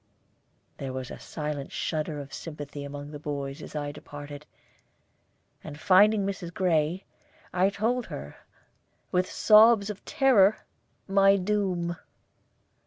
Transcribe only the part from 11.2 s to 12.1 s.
doom.